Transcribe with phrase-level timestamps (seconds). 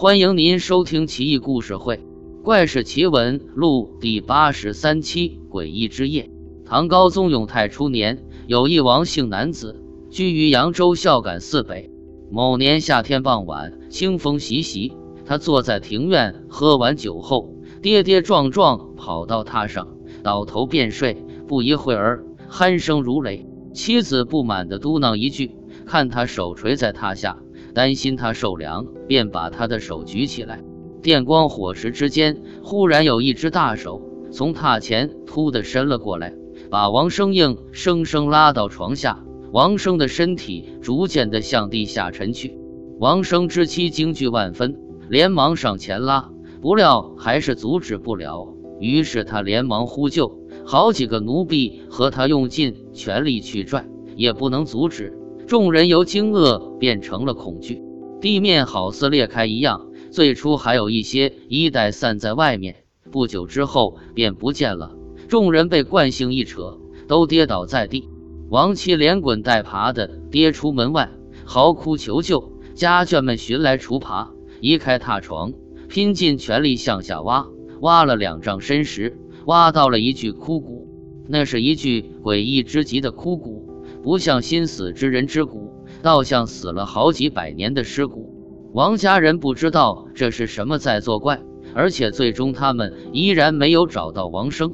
[0.00, 1.96] 欢迎您收听《奇异故事会·
[2.42, 6.22] 怪事奇闻录》第八十三期《诡异之夜》。
[6.66, 11.90] 唐高宗永泰初年，有一王姓男子，居于扬州孝感寺北。
[12.30, 14.94] 某年夏天傍晚，清风习习，
[15.26, 19.86] 他坐在庭院，喝完酒后，跌跌撞撞跑到榻上，
[20.22, 21.22] 倒头便睡。
[21.46, 23.46] 不一会儿，鼾声如雷。
[23.74, 25.50] 妻子不满地嘟囔一句
[25.84, 27.36] ：“看他手垂在榻下。”
[27.74, 30.62] 担心他受凉，便把他的手举起来。
[31.02, 36.34] 电光火石之间，忽然有一只大手从榻前突地伸了过来，
[36.70, 39.24] 把王生硬生生拉到床下。
[39.52, 42.56] 王生的身体逐渐地向地下沉去。
[43.00, 44.78] 王生之妻惊惧万分，
[45.08, 48.54] 连忙上前拉，不料还是阻止不了。
[48.78, 55.18] 于是他连忙呼救，好几个奴婢和他用尽全力去拽，也不能阻止。
[55.50, 57.82] 众人由惊愕变成了恐惧，
[58.20, 59.88] 地面好似裂开一样。
[60.12, 64.94] 最初还有一些衣带散在外面，不久之后便不见了。
[65.26, 66.78] 众人被惯性一扯，
[67.08, 68.08] 都跌倒在地。
[68.48, 71.10] 王七连滚带爬的跌出门外，
[71.44, 72.52] 嚎哭求救。
[72.74, 74.28] 家眷们寻来锄耙，
[74.60, 75.52] 移开榻床，
[75.88, 77.48] 拼尽全力向下挖，
[77.80, 80.86] 挖了两丈深时，挖到了一具枯骨。
[81.26, 83.59] 那是一具诡异之极的枯骨。
[84.02, 88.34] 不像心死之人之骨，倒像死了好几百年的尸骨。
[88.72, 91.40] 王家人不知道这是什么在作怪，
[91.74, 94.72] 而且最终他们依然没有找到王生。